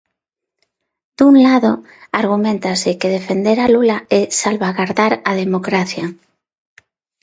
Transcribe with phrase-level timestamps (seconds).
[1.17, 1.71] Dun lado,
[2.21, 6.05] arguméntase que defender a Lula é salvagardar a democracia.